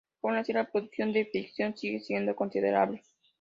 [0.23, 3.03] Aun así, la producción de ficción sigue siendo considerable.